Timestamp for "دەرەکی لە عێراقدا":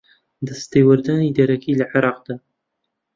1.37-2.35